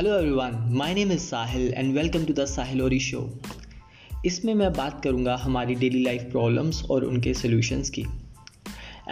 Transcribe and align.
Hello 0.00 0.12
everyone 0.16 0.54
my 0.72 0.94
name 0.94 1.10
is 1.12 1.20
Sahil 1.20 1.72
and 1.76 1.92
welcome 1.94 2.24
to 2.24 2.32
the 2.32 2.44
Sahil 2.44 2.80
Ori 2.82 2.98
show 3.00 3.18
इसमें 4.26 4.52
मैं 4.54 4.72
बात 4.72 5.02
करूँगा 5.04 5.34
हमारी 5.36 5.74
डेली 5.74 6.02
लाइफ 6.02 6.22
प्रॉब्लम्स 6.30 6.82
और 6.90 7.04
उनके 7.04 7.34
सॉल्यूशंस 7.34 7.90
की। 7.90 8.02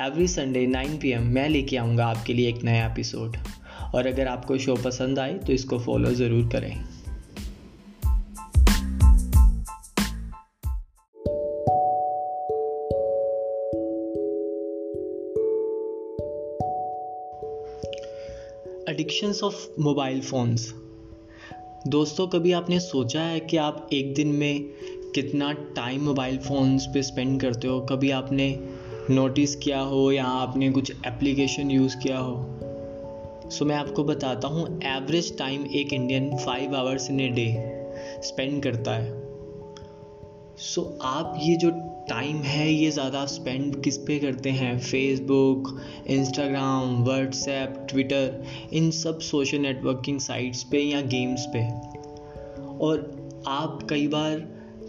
एवरी 0.07 0.29
संडे 0.29 0.66
9 0.66 0.97
पीएम 1.03 1.27
मैं 1.35 1.48
लेके 1.48 1.77
आऊँगा 1.77 2.07
आपके 2.07 2.35
लिए 2.35 2.48
एक 2.48 2.62
नया 2.65 2.87
एपिसोड 2.87 3.37
और 3.95 4.07
अगर 4.07 4.29
आपको 4.29 4.59
शो 4.59 4.77
पसंद 4.85 5.19
आए 5.19 5.35
तो 5.39 5.53
इसको 5.53 5.79
फॉलो 5.79 6.15
ज़रूर 6.15 6.48
करें। 6.53 6.73
एडिक्शंस 18.98 19.43
ऑफ़ 19.43 19.80
मोबाइल 19.80 20.20
फ़ोन्स 20.20 20.75
दोस्तों, 21.87 22.27
कभी 22.27 22.52
आपने 22.52 22.80
सोचा 22.80 23.21
है 23.21 23.41
कि 23.41 23.57
आप 23.57 23.91
एक 23.93 24.15
दिन 24.15 24.29
में 24.29 24.65
कितना 25.15 25.52
टाइम 25.52 26.02
मोबाइल 26.02 26.38
फ़ोन्स 26.38 26.87
पे 26.87 27.02
स्पेंड 27.02 27.41
करते 27.41 27.69
हो? 27.69 27.80
कभी 27.80 28.11
आपने 28.11 28.69
नोटिस 29.11 29.57
किया 29.57 29.80
हो 29.80 30.12
या 30.12 30.24
आपने 30.24 30.71
कुछ 30.71 30.93
एप्लीकेशन 31.07 31.71
यूज़ 31.71 31.97
किया 31.97 32.19
हो? 32.19 32.61
सो 33.51 33.65
मैं 33.65 33.77
आपको 33.77 34.05
बताता 34.05 34.48
हूँ 34.48 34.80
एवरेज 34.83 35.38
टाइम 35.38 35.66
एक 35.66 35.93
Indian 35.93 36.37
five 36.37 36.77
hours 36.77 37.10
in 37.10 37.21
a 37.21 37.29
day 37.29 37.55
spend 38.23 38.62
करता 38.62 38.95
है। 38.95 39.23
सो 40.59 40.99
आप 41.02 41.38
ये 41.43 41.57
जो 41.57 41.88
टाइम 42.09 42.37
है 42.37 42.73
ये 42.73 42.91
ज़्यादा 42.91 43.27
स्पेंड 43.27 43.82
किस 43.82 43.96
पे 43.96 44.19
करते 44.19 44.51
हैं? 44.51 44.79
फेसबुक 44.79 45.80
इंस्टाग्राम 46.07 47.05
व्हाट्सएप 47.05 47.87
ट्विटर 47.91 48.45
इन 48.73 48.91
सब 48.91 49.21
सोशल 49.21 49.59
नेटवर्किंग 49.59 50.21
साइट्स 50.21 50.63
पे 50.63 50.82
या 50.82 51.01
गेम्स 51.01 51.47
पे? 51.47 51.65
और 52.79 53.43
आप 53.47 53.87
कई 53.91 54.07
बार 54.09 54.38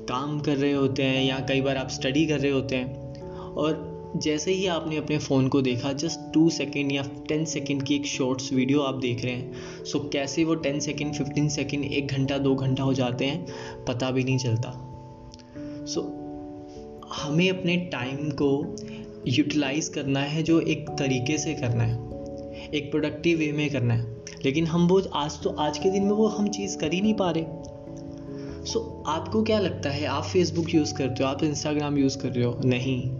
काम 0.09 0.39
कर 0.39 0.58
रहे 0.58 0.73
होते 0.73 1.03
हैं 1.03 1.23
या 1.23 1.39
कई 1.39 1.61
बार 1.61 1.77
आप 1.77 1.89
स्टडी 1.89 2.25
कर 2.27 2.39
रहे 2.39 2.52
होते 2.52 2.75
हैं 2.75 3.21
और 3.41 3.88
जैसे 4.17 4.52
ही 4.52 4.65
आपने 4.67 4.97
अपने 4.97 5.17
फ़ोन 5.17 5.47
को 5.47 5.61
देखा 5.61 5.93
जस्ट 5.93 6.19
टू 6.33 6.49
सेकेंड 6.49 6.91
या 6.91 7.03
टेन 7.27 7.45
सेकेंड 7.45 7.83
की 7.83 7.95
एक 7.95 8.05
शॉर्ट्स 8.05 8.53
वीडियो 8.53 8.81
आप 8.81 8.95
देख 8.95 9.23
रहे 9.25 9.33
हैं 9.33 9.83
सो 9.83 9.99
so, 9.99 10.11
कैसे 10.11 10.43
वो 10.43 10.55
टेन 10.55 10.80
सेकेंड 10.80 11.13
फिफ्टीन 11.13 11.49
सेकेंड 11.49 11.83
एक 11.83 12.08
घंटा 12.08 12.38
दो 12.38 12.55
घंटा 12.55 12.83
हो 12.83 12.93
जाते 12.93 13.25
हैं 13.25 13.45
पता 13.88 14.11
भी 14.11 14.23
नहीं 14.23 14.38
चलता। 14.38 14.71
सो 15.86 16.18
हमें 17.13 17.49
अपने 17.49 17.77
टाइम 17.77 18.29
को 18.29 18.75
यूटिलाइज़ 19.27 19.91
करना 19.91 20.19
है 20.19 20.43
जो 20.43 20.59
एक 20.59 20.89
तरीके 20.89 21.38
से 21.38 21.53
करना 21.53 21.83
है 21.83 22.09
एक 22.73 22.91
प्रोडक्टिव 22.91 23.39
वे 23.39 23.52
में 23.52 23.69
करना 23.69 23.93
है। 23.93 24.17
लेकिन 24.45 24.67
हम 24.67 24.88
वो 24.88 25.02
आज 25.13 25.41
तो 25.41 25.49
आज 25.49 25.77
के 25.77 25.89
दिन 25.89 26.03
में 26.03 26.11
वो 26.11 26.27
हम 26.27 26.47
चीज़ 26.47 26.77
कर 26.77 26.93
ही 26.93 27.02
नहीं 27.02 27.13
पा 27.13 27.31
रहे। 27.31 27.45
सो 28.65 29.03
so, 29.07 29.09
आपको 29.09 29.43
क्या 29.43 29.59
लगता 29.59 29.89
है 29.89 30.05
आप 30.05 30.23
फेसबुक 30.23 30.75
यूज़ 30.75 30.93
करते 30.93 31.23
हो 31.23 31.30
आप 31.30 31.43
इंस्टाग्राम 31.43 31.97
यूज़ 31.97 32.17
कर 32.17 32.30
रहे 32.30 32.45
हो? 32.45 32.59
नहीं। 32.65 33.11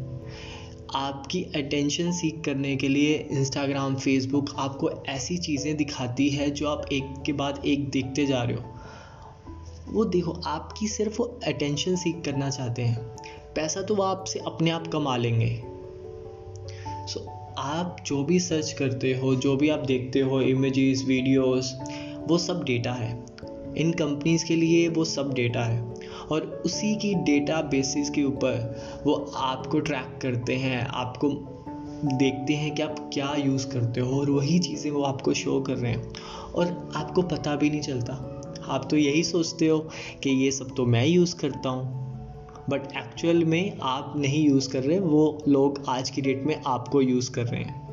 आपकी 0.95 1.44
अटेंशन 1.44 2.12
सीख 2.12 2.42
करने 2.45 2.76
के 2.76 2.88
लिए 2.88 3.28
इंस्टाग्राम 3.32 3.95
फेसबुक 3.95 4.50
आपको 4.58 4.90
ऐसी 5.10 5.38
चीज़ें 5.38 5.78
दिखाती 5.78 6.30
है 6.30 6.52
जो 6.52 6.67
आप 6.67 6.86
एक 6.94 7.23
के 7.26 7.34
बाद 7.34 7.62
एक 7.66 7.90
देखते 7.90 8.26
जा 8.26 8.44
रहे 8.44 8.58
हो। 8.58 8.64
वो 9.88 10.06
देखो 10.06 10.32
आपकी 10.32 10.88
सिर्फ़ 10.88 11.17
वो 11.17 11.40
अटेंशन 11.48 11.95
सीख 11.95 12.22
करना 12.26 12.50
चाहते 12.50 12.82
हैं। 12.82 13.16
पैसा 13.60 13.82
तो 13.82 13.96
वो 13.96 14.04
आपसे 14.04 14.40
अपने 14.40 14.72
आप 14.72 14.88
कमा 14.88 15.18
लेंगे। 15.18 15.64
सो 17.08 17.20
so, 17.20 17.26
आप 17.58 17.98
जो 18.06 18.24
भी 18.24 18.40
सर्च 18.40 18.72
करते 18.72 19.14
हो 19.14 19.36
जो 19.36 19.58
भी 19.58 19.70
आप 19.70 19.80
देखते 19.80 20.20
हो 20.20 20.42
इमेजेस 20.42 21.04
वीडियोस 21.08 21.78
वो 22.28 22.38
सब 22.38 22.64
डेटा 22.64 22.92
है। 22.92 23.26
इन 23.78 23.92
कंपनीज़ 23.92 24.45
के 24.45 24.56
लिए 24.56 24.88
वो 24.88 25.06
सब 25.06 25.33
डेटा 25.33 25.64
है। 25.64 25.94
और 26.32 26.64
उसी 26.66 26.95
की 26.95 27.14
डेटा 27.14 27.61
बेसिस 27.61 28.10
के 28.10 28.23
ऊपर 28.23 28.82
वो 29.06 29.32
आपको 29.36 29.80
ट्रैक 29.80 30.20
करते 30.22 30.56
हैं 30.56 30.88
आपको 30.88 31.30
देखते 32.06 32.54
हैं 32.54 32.76
कि 32.76 32.82
आप 32.82 33.10
क्या 33.14 33.36
यूज़ 33.38 33.67
करते 33.67 34.02
हो 34.02 34.20
और 34.20 34.30
वही 34.30 34.60
चीज़ें 34.60 34.92
वो 34.92 35.04
आपको 35.04 35.33
शो 35.33 35.62
कर 35.62 35.76
रहे 35.76 35.92
हैं। 35.92 36.14
और 36.56 36.92
आपको 36.95 37.22
पता 37.22 37.56
भी 37.56 37.70
नहीं 37.70 37.82
चलता। 37.82 38.42
आप 38.67 38.88
तो 38.92 38.98
यही 38.98 39.23
सोचते 39.23 39.67
हो 39.67 39.80
कि 40.23 40.30
ये 40.30 40.52
सब 40.52 40.76
तो 40.76 40.86
मैं 40.86 41.08
यूज़ 41.08 41.36
करता 41.36 41.70
हूँ। 41.70 42.08
बट 42.70 42.82
एक्चुअल 42.98 43.44
में 43.44 43.78
आप 43.82 44.14
नहीं 44.18 44.48
यूज़ 44.50 44.70
कर 44.72 44.84
रहे, 44.84 45.00
वो 45.00 45.44
लोग 45.48 45.84
आज 45.90 46.10
की 46.10 46.22
डेट 46.22 46.44
में 46.44 46.62
आपको 46.68 47.02
यूज़ 47.02 47.32
कर 47.32 47.44
रहे 47.44 47.64
हैं। 47.64 47.88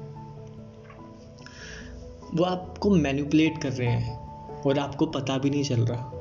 वो 2.34 2.44
आपको 2.44 2.90
मैनिपुलेट 2.90 3.58
कर 3.58 3.72
रहे 3.72 3.88
हैं 3.88 4.18
और 4.62 4.78
आपको 4.78 5.06
पता 5.06 5.38
भी 5.38 5.50
नहीं 5.50 5.64
चल 5.64 5.80
रहा। 5.80 6.12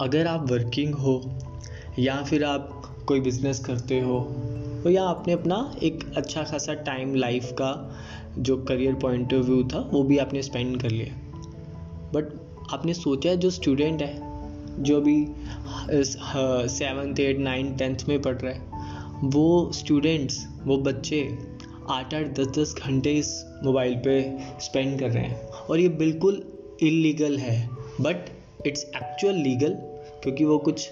अगर 0.00 0.26
आप 0.26 0.50
वर्किंग 0.50 0.94
हो, 0.94 1.22
या 1.98 2.22
फिर 2.22 2.44
आप 2.44 2.82
कोई 3.08 3.20
बिज़नेस 3.20 3.58
करते 3.58 4.00
हो 4.00 4.20
तो 4.84 4.90
या 4.90 5.04
आपने 5.04 5.32
अपना 5.32 5.74
एक 5.82 6.12
अच्छा 6.16 6.42
खासा 6.42 6.74
टाइम 6.74 7.14
लाइफ 7.14 7.52
का 7.52 7.98
जो 8.38 8.56
करियर 8.56 8.94
पॉइंट 8.94 9.34
ऑफ़ 9.34 9.46
व्यू 9.46 9.62
था, 9.64 9.78
वो 9.92 10.02
भी 10.02 10.18
आपने 10.18 10.42
स्पेंड 10.42 10.80
कर 10.82 10.90
लिया। 10.90 11.14
बट 12.12 12.24
आपने 12.72 12.94
सोचा 12.94 13.30
है 13.30 13.36
जो 13.36 13.50
स्टूडेंट 13.50 14.02
है 14.02 14.27
जो 14.78 15.00
भी 15.00 15.26
सेवन्थ 16.68 17.20
एट 17.20 17.38
नाइन्थ 17.38 17.78
टेंथ 17.78 17.98
में 18.08 18.20
पढ़ 18.22 18.36
रहे 18.36 18.54
हैं 18.54 19.30
वो 19.30 19.70
स्टूडेंट्स 19.74 20.46
वो 20.64 20.76
बच्चे 20.76 21.38
आठ 21.90 22.14
आठ 22.14 22.26
दस 22.26 22.46
दस 22.46 22.74
घंटे 22.82 23.12
इस 23.12 23.44
मोबाइल 23.64 23.94
पे 23.94 24.36
स्पेंड 24.60 24.98
कर 25.00 25.10
रहे 25.10 25.24
हैं। 25.24 25.48
और 25.48 25.80
ये 25.80 25.88
बिल्कुल 25.88 26.42
इलीगल 26.82 27.38
है 27.38 27.68
बट 28.00 28.16
इट्स 28.66 28.84
एक्चुअल 28.84 29.34
लीगल 29.34 29.74
क्योंकि 30.22 30.44
वो 30.44 30.58
कुछ 30.58 30.88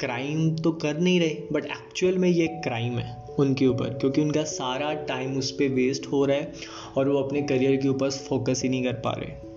क्राइम 0.00 0.56
तो 0.56 0.72
कर 0.72 0.98
नहीं 0.98 1.20
रहे 1.20 1.36
बट 1.52 1.64
एक्चुअल 1.64 2.18
में 2.18 2.28
ये 2.28 2.46
क्राइम 2.46 2.98
है 2.98 3.16
उनके 3.38 3.66
ऊपर 3.66 3.88
क्योंकि 3.88 4.20
उनका 4.20 4.44
सारा 4.44 4.92
टाइम 4.94 5.38
उस 5.38 5.50
पर 5.50 5.68
वेस्ट 5.68 6.06
हो 6.06 6.24
रहा 6.24 6.36
है 6.36 6.52
और 6.96 7.08
वो 7.08 7.18
अपने 7.18 7.42
करियर 7.42 7.76
के 7.76 7.88
ऊपर 7.88 8.10
फोकस 8.10 8.62
ही 8.62 8.68
नहीं 8.68 8.84
कर 8.84 8.92
पा 8.92 9.12
रहे। 9.12 9.50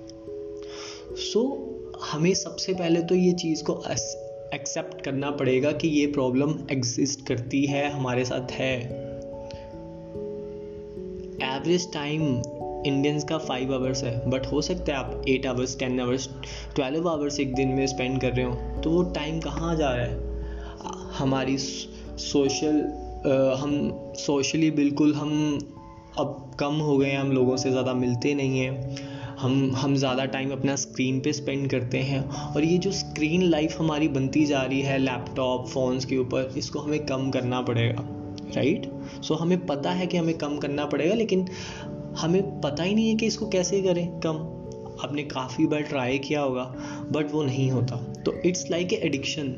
सो 1.16 1.40
so, 1.42 1.73
हमें 2.04 2.34
सबसे 2.34 2.74
पहले 2.74 3.02
तो 3.02 3.16
ये 3.16 3.32
चीज़ 3.32 3.64
को 3.64 3.74
एक्सेप्ट 4.54 5.02
करना 5.02 5.30
पड़ेगा 5.32 5.72
कि 5.72 5.88
ये 5.88 6.06
प्रॉब्लम 6.08 6.50
एग्जिस्ट 6.72 7.26
करती 7.28 7.66
है, 7.66 7.90
हमारे 7.92 8.26
साथ 8.26 8.52
है। 8.52 8.74
एवरेज 11.46 11.92
टाइम 11.94 12.22
इंडियंस 12.88 13.24
का 13.24 13.38
फाइव 13.38 13.74
आवर्स 13.74 14.04
है 14.04 14.30
बट 14.30 14.46
हो 14.46 14.62
सकता 14.62 14.92
है 14.92 14.98
आप 14.98 15.22
eight 15.30 15.46
hours 15.46 15.78
ten 15.80 16.00
hours 16.00 16.28
twelve 16.76 17.10
hours 17.10 17.40
एक 17.40 17.54
दिन 17.56 17.70
में 17.70 17.86
स्पेंड 17.88 18.20
कर 18.22 18.34
रहे 18.34 18.46
हो 18.46 18.82
तो 18.82 18.92
वो 18.92 19.04
टाइम 19.14 19.40
कहाँ 19.40 19.76
जा 19.76 19.90
रहा 19.90 20.06
है? 20.06 21.12
हमारी 21.18 21.58
सोशल 21.58 22.82
हम 23.60 23.74
सोशली 24.18 24.72
बिल्कुल 24.72 25.14
हम 25.14 25.32
अब 26.18 26.52
कम 26.60 26.74
हो 26.74 26.98
गए 26.98 27.10
हैं, 27.10 27.20
हम 27.20 27.32
लोगों 27.32 27.58
से 27.58 27.72
ज़्यादा 27.72 27.94
मिलते 27.94 28.34
नहीं 28.34 28.60
हैं। 28.60 29.12
हम 29.44 29.72
हम 29.76 29.96
ज़्यादा 29.96 30.26
टाइम 30.26 30.52
अपना 30.52 30.76
स्क्रीन 30.76 31.20
पे 31.20 31.32
स्पेंड 31.34 31.70
करते 31.70 31.98
हैं 32.00 32.20
और 32.30 32.64
ये 32.64 32.78
जो 32.78 32.92
स्क्रीन 32.92 33.42
लाइफ 33.44 33.76
हमारी 33.80 34.08
बनती 34.08 34.44
जा 34.46 34.62
रही 34.62 34.82
है 34.82 34.98
लैपटॉप 34.98 35.68
फ़ोन्स 35.70 36.06
के 36.06 36.18
ऊपर 36.18 36.54
इसको 36.58 36.80
हमें 36.80 37.06
कम 37.06 37.30
करना 37.32 37.62
पड़ेगा 37.62 38.06
राइट 38.56 38.86
सो 39.22 39.34
so, 39.34 39.40
हमें 39.42 39.66
पता 39.66 39.92
है 39.92 40.08
कि 40.08 40.18
हमें 40.18 40.38
कम 40.38 40.58
करना 40.58 40.86
पड़ेगा 40.86 41.16
लेकिन 41.16 41.46
हमें 42.18 42.62
पता 42.62 42.84
ही 42.84 42.96
नहीं 42.96 43.10
है 43.10 43.16
कि 43.16 43.26
इसको 43.26 43.48
कैसे 43.48 43.82
करें 43.82 44.08
कम। 44.20 44.38
आपने 45.04 45.24
काफ़ी 45.26 45.66
बार 45.68 45.82
ट्राई 45.82 46.18
किया 46.20 46.42
होगा 46.42 46.64
बट 47.12 47.32
वो 47.32 47.44
नहीं 47.44 47.70
होता। 47.72 47.96
तो 48.26 48.34
इट्स 48.46 48.70
लाइक 48.72 48.94
ए 48.94 49.02
एडिक्शन 49.06 49.54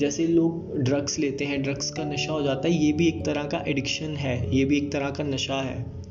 जैसे 0.00 0.26
लोग 0.26 0.78
ड्रग्स 0.78 1.18
लेते 1.18 1.44
हैं 1.44 1.62
ड्रग्स 1.62 1.90
का 1.90 2.04
नशा 2.04 2.32
हो 2.32 2.42
जाता 2.42 2.68
है 2.68 2.74
ये 2.74 2.92
भी 2.92 3.08
एक 3.08 3.24
तरह 3.26 3.44
का 3.44 3.62
एडिक्शन 3.68 4.16
है 4.16 4.36
ये 4.56 4.64
भी 4.64 4.76
एक 4.76 4.92
तरह 4.92 5.10
का 5.10 5.24
नशा 5.24 5.60
है। 5.62 6.03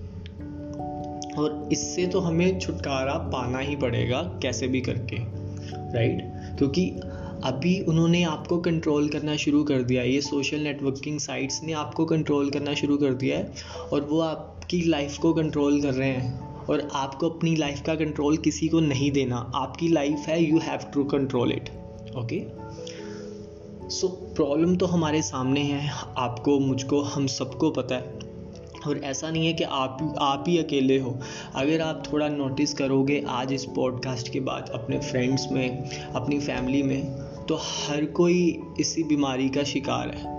और 1.38 1.70
इससे 1.72 2.08
तो 2.08 2.20
हमें 2.20 2.60
छुटकारा 2.60 3.14
पाना 3.14 3.60
ही 3.60 3.76
पड़ेगा, 3.76 4.22
कैसे 4.22 4.68
भी 4.68 4.82
करके। 4.82 5.18
राइट 5.94 6.34
क्योंकि 6.58 6.90
अभी 7.44 7.80
उन्होंने 7.80 8.24
आपको 8.24 8.58
कंट्रोल 8.58 9.10
करना 9.10 9.36
शुरू 9.36 9.64
कर 9.64 9.82
दिया 9.82 10.04
ये 10.04 10.22
सोशल 10.22 10.60
नेटवर्किंग 10.60 11.20
साइट्स 11.20 11.64
ने 11.64 11.74
आपको 11.74 12.06
कंट्रोल 12.06 12.50
करना 12.50 12.74
शुरू 12.74 12.98
कर 12.98 13.14
दिया 13.14 13.38
है 13.38 13.54
और 13.94 14.02
वो 14.02 14.20
आपकी 14.20 14.82
लाइफ 14.82 15.18
को 15.18 15.34
कंट्रोल 15.34 15.82
कर 15.82 15.94
रहे 15.94 16.10
हैं। 16.10 16.54
और 16.66 16.90
आपको 16.94 17.30
अपनी 17.30 17.56
लाइफ 17.56 17.82
का 17.82 17.96
कंट्रोल 17.96 18.38
किसी 18.38 18.68
को 18.68 18.80
नहीं 18.80 19.12
देना। 19.12 19.52
आपकी 19.56 19.88
लाइफ 19.88 20.20
है 20.28 20.44
you 20.44 20.60
have 20.60 20.80
to 20.94 21.04
control 21.04 21.52
it 21.52 21.70
okay 22.18 22.44
so 23.90 24.08
problem 24.08 24.76
तो 24.76 24.86
हमारे 24.86 25.22
सामने 25.22 25.62
है। 25.62 25.92
आपको, 26.18 26.60
मुझको, 26.60 27.02
हम 27.02 27.28
सबको 27.28 27.72
पता 27.72 27.96
है। 27.96 28.23
और 28.88 28.98
ऐसा 28.98 29.32
नहीं 29.32 29.48
है 29.48 29.54
कि 29.54 29.64
आप 29.64 30.16
आप 30.20 30.44
ही 30.48 30.58
अकेले 30.58 31.00
हो। 31.00 31.20
अगर 31.56 31.82
आप 31.82 32.04
थोड़ा 32.14 32.28
नोटिस 32.28 32.74
करोगे 32.74 33.24
आज 33.30 33.54
इस 33.54 33.66
पॉडकास्ट 33.66 34.32
के 34.32 34.40
बाद 34.40 34.70
अपने 34.74 35.00
फ्रेंड्स 35.00 35.52
में, 35.52 35.90
अपनी 36.16 36.40
फैमिली 36.40 36.84
में 36.84 37.06
तो 37.50 37.56
हर 37.56 38.06
कोई 38.06 38.60
इसी 38.80 39.04
बीमारी 39.04 39.50
का 39.50 39.64
शिकार 39.64 40.10
है। 40.10 40.34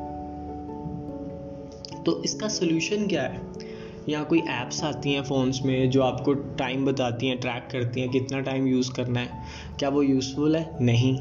तो 2.04 2.22
इसका 2.24 2.48
सोल्यूशन 2.48 3.06
क्या 3.06 3.22
है? 3.22 3.54
या 4.08 4.22
कोई 4.22 4.38
ऐप्स 4.38 4.84
आती 4.84 5.12
हैं 5.12 5.22
फ़ोन्स 5.22 5.62
में 5.62 5.90
जो 5.90 6.02
आपको 6.02 6.34
टाइम 6.34 6.86
बताती 6.86 7.26
हैं 7.26 7.40
ट्रैक 7.40 7.68
करती 7.72 8.00
हैं 8.00 8.10
कितना 8.10 8.40
टाइम 8.40 8.66
यूज़ 8.66 8.92
करना 8.92 9.20
है। 9.20 9.28
क्या 9.78 9.88
वो 9.88 10.02
यूज़फुल 10.02 10.56
है? 10.56 10.76
नहीं। 10.80 11.18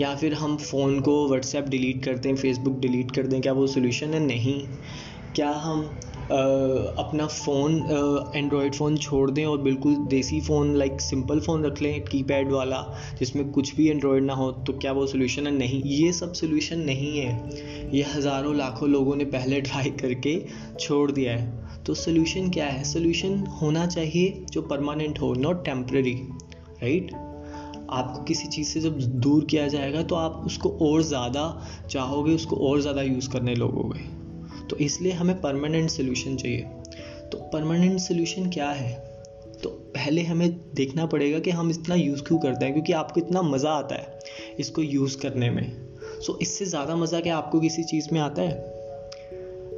या 0.00 0.14
फिर 0.14 0.34
हम 0.34 0.56
फ़ोन 0.56 1.00
को 1.00 1.28
व्हाट्सएप 1.28 1.64
डिलीट 1.64 2.04
करते 2.04 2.28
हैं 2.28 2.36
फेसबुक 2.36 2.78
डिलीट 2.78 3.10
कर 3.10 3.26
दें, 3.26 3.40
क्या 3.40 3.52
वो 3.52 3.66
सोल्यूशन 3.66 4.14
है? 4.14 4.20
नहीं। 4.20 4.68
क्या 5.34 5.50
हम 5.50 5.98
अपना 6.26 7.26
फ़ोन 7.26 7.74
एंड्रॉयड 8.34 8.74
फ़ोन 8.74 8.96
छोड़ 8.96 9.30
दें 9.30 9.44
और 9.46 9.58
बिल्कुल 9.62 9.94
देसी 10.08 10.40
फ़ोन 10.40 10.74
लाइक 10.76 11.00
सिंपल 11.00 11.40
फ़ोन 11.40 11.64
रख 11.64 11.82
लें 11.82 12.04
कीपैड 12.04 12.50
वाला, 12.52 12.80
जिसमें 13.18 13.50
कुछ 13.52 13.74
भी 13.76 13.88
एंड्रॉयड 13.88 14.24
ना 14.24 14.34
हो 14.34 14.50
तो 14.52 14.72
क्या 14.72 14.92
वो 14.92 15.06
सोल्यूशन 15.06 15.46
है? 15.46 15.52
नहीं। 15.52 15.82
ये 15.84 16.12
सब 16.12 16.32
सोल्यूशन 16.32 16.78
नहीं 16.80 17.18
है। 17.18 17.90
ये 17.94 18.02
हज़ारों 18.14 18.56
लाखों 18.56 18.88
लोगों 18.88 19.14
ने 19.16 19.24
पहले 19.26 19.60
ट्राई 19.60 19.90
करके 19.92 20.40
छोड़ 20.80 21.10
दिया 21.12 21.32
है। 21.32 21.84
तो 21.84 21.94
सोल्यूशन 21.94 22.50
क्या 22.50 22.66
है? 22.66 22.82
सोल्यूशन 22.84 23.38
होना 23.62 23.86
चाहिए 23.86 24.44
जो 24.50 24.62
परमानेंट 24.64 25.20
हो 25.20 25.32
नॉट 25.34 25.64
टेम्प्रेरी 25.64 26.14
राइट 26.82 27.14
आपको 27.90 28.22
किसी 28.24 28.48
चीज़ 28.48 28.68
से 28.68 28.80
जब 28.80 28.98
दूर 29.20 29.44
किया 29.44 29.66
जाएगा 29.68 30.02
तो 30.02 30.14
आप 30.14 30.42
उसको 30.46 30.68
और 30.82 31.02
ज़्यादा 31.02 31.44
चाहोगे, 31.90 32.34
उसको 32.34 32.56
और 32.68 32.80
ज़्यादा 32.80 33.02
यूज़ 33.02 33.30
करने 33.30 33.54
लगोगे। 33.54 34.15
तो 34.70 34.76
इसलिए 34.76 35.12
हमें 35.12 35.40
परमानेंट 35.40 35.90
सोल्यूशन 35.90 36.36
चाहिए। 36.36 36.62
तो 37.32 37.38
परमानेंट 37.52 38.00
सोल्यूशन 38.00 38.50
क्या 38.50 38.70
है? 38.70 38.92
तो 39.62 39.68
पहले 39.68 40.22
हमें 40.22 40.74
देखना 40.74 41.06
पड़ेगा 41.06 41.38
कि 41.38 41.50
हम 41.50 41.70
इतना 41.70 41.94
यूज़ 41.94 42.22
क्यों 42.22 42.38
करते 42.38 42.64
हैं, 42.64 42.74
क्योंकि 42.74 42.92
आपको 42.92 43.20
इतना 43.20 43.42
मज़ा 43.42 43.70
आता 43.70 43.94
है 43.94 44.18
इसको 44.60 44.82
यूज़ 44.82 45.18
करने 45.18 45.50
में। 45.50 45.86
सो 46.20 46.38
इससे 46.42 46.64
ज़्यादा 46.64 46.96
मज़ा 46.96 47.20
क्या 47.20 47.36
आपको 47.36 47.60
किसी 47.60 47.84
चीज़ 47.84 48.08
में 48.12 48.20
आता 48.20 48.42
है? 48.42 48.64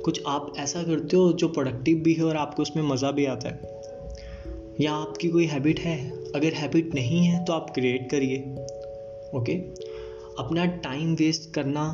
कुछ 0.04 0.22
आप 0.26 0.52
ऐसा 0.58 0.82
करते 0.82 1.16
हो 1.16 1.32
जो 1.32 1.48
प्रोडक्टिव 1.48 1.98
भी 1.98 2.14
है 2.14 2.24
और 2.24 2.36
आपको 2.36 2.62
उसमें 2.62 2.82
मज़ा 2.82 3.10
भी 3.10 3.26
आता 3.26 3.48
है। 3.48 4.76
या 4.80 4.92
आपकी 4.92 5.28
कोई 5.28 5.46
हैबिट 5.46 5.80
है? 5.80 5.98
अगर 6.10 6.52
हैबिट 6.52 6.94
नहीं 6.94 7.24
है 7.24 7.44
तो 7.44 7.52
आप 7.52 7.70
क्रिएट 7.70 8.10
करिए 8.10 8.36
ओके 9.34 9.52
अपना 10.38 10.64
टाइम 10.66 11.14
वेस्ट 11.14 11.54
करना 11.54 11.84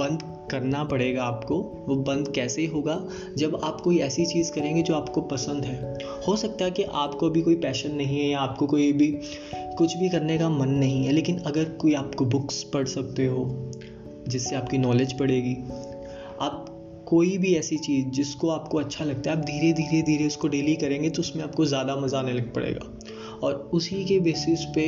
बंद 0.00 0.22
करना 0.50 0.84
पड़ेगा 0.84 1.24
आपको, 1.24 1.58
वो 1.88 1.96
बंद 1.96 2.32
कैसे 2.34 2.66
होगा? 2.66 3.08
जब 3.38 3.60
आप 3.64 3.80
कोई 3.80 3.98
ऐसी 3.98 4.26
चीज़ 4.26 4.52
करेंगे 4.52 4.82
जो 4.82 4.94
आपको 4.94 5.20
पसंद 5.20 5.64
है। 5.64 5.98
हो 6.28 6.36
सकता 6.36 6.64
है 6.64 6.70
कि 6.70 6.82
आपको 6.82 7.30
भी 7.30 7.42
कोई 7.42 7.54
पैशन 7.54 7.94
नहीं 7.94 8.20
है 8.20 8.28
या 8.28 8.40
आपको 8.40 8.66
कोई 8.66 8.92
भी, 8.92 9.08
कुछ 9.54 9.96
भी 9.96 10.08
करने 10.08 10.38
का 10.38 10.48
मन 10.48 10.68
नहीं 10.68 11.06
है, 11.06 11.12
लेकिन 11.12 11.38
अगर 11.38 11.64
कोई 11.64 11.94
आपको 11.94 12.24
बुक्स 12.24 12.62
पढ़ 12.62 12.86
सकते 12.86 13.26
हो, 13.26 13.70
जिससे 14.28 14.56
आपकी 14.56 14.78
नॉलेज 14.78 15.14
बढ़ेगी, 15.20 15.56
आप 16.40 16.64
कोई 17.08 17.38
भी 17.38 17.54
ऐसी 17.54 17.76
चीज़ 17.76 18.06
जिसको 18.06 18.48
आपको 18.48 18.78
अच्छा 18.78 19.04
लगता 19.04 19.30
है, 19.30 19.38
आप 19.38 19.44
धीरे 19.44 19.72
धीरे 19.72 20.02
धीरे 20.02 20.26
उसको 20.26 20.48
डेली 20.48 20.76
करेंगे 20.76 21.10
तो 21.10 21.22
उसमें 21.22 21.44
आपको 21.44 21.64
ज़्यादा 21.64 21.96
मज़ा 21.96 22.18
आने 22.18 22.32
लग 22.32 22.54
पड़ेगा। 22.54 22.98
और 23.42 23.54
उसी 23.74 24.04
के 24.04 24.18
बेसिस 24.20 24.64
पे 24.74 24.84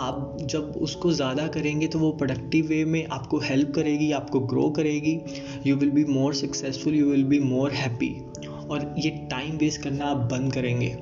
आप 0.00 0.36
जब 0.42 0.72
उसको 0.82 1.12
ज़्यादा 1.12 1.46
करेंगे 1.48 1.86
तो 1.86 1.98
वो 1.98 2.10
प्रोडक्टिव 2.12 2.66
वे 2.66 2.84
में 2.84 3.06
आपको 3.06 3.38
हेल्प 3.38 3.72
करेगी, 3.74 4.10
आपको 4.12 4.40
ग्रो 4.42 4.68
करेगी। 4.70 5.18
You 5.66 5.76
will 5.76 5.90
be 5.90 6.04
more 6.04 6.34
successful 6.34 6.94
you 6.94 7.10
will 7.10 7.24
be 7.24 7.40
more 7.40 7.72
happy 7.72 8.14
और 8.70 8.94
ये 8.98 9.10
टाइम 9.30 9.56
वेस्ट 9.56 9.82
करना 9.82 10.04
आप 10.04 10.28
बंद 10.32 10.52
करेंगे। 10.52 10.96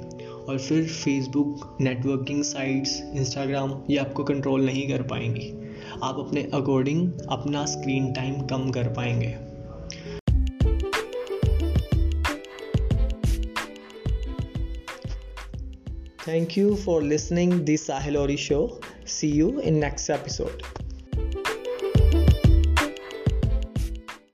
और 0.49 0.59
फिर 0.59 0.87
फेसबुक 0.87 1.77
नेटवर्किंग 1.81 2.43
साइट्स 2.43 3.01
इंस्टाग्राम 3.15 3.73
ये 3.91 3.97
आपको 3.97 4.25
कंट्रोल 4.25 4.65
नहीं 4.65 4.89
कर 4.89 5.03
पाएँगी। 5.03 5.53
आप 6.03 6.19
अपने 6.19 6.43
अकॉर्डिंग 6.55 7.11
अपना 7.29 7.65
स्क्रीन 7.67 8.13
टाइम 8.13 8.41
कम 8.47 8.71
कर 8.71 8.89
पाएँगे। 8.89 9.35
Thank 16.25 16.57
you 16.57 16.77
for 16.77 17.03
listening 17.03 17.65
the 17.65 17.75
Sahil 17.75 18.17
Ori 18.21 18.37
show. 18.37 18.81
See 19.05 19.27
you 19.27 19.59
in 19.59 19.81
next 19.81 20.09
episode. 20.09 20.63